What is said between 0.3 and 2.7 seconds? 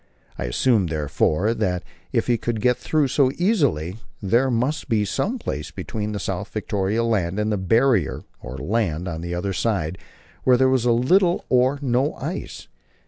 I assumed, therefore, that if he could